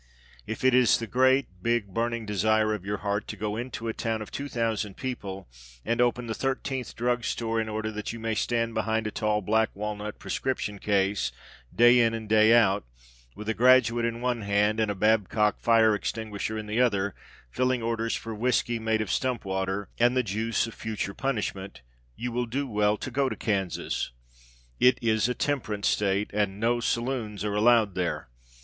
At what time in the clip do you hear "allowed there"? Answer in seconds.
27.53-28.29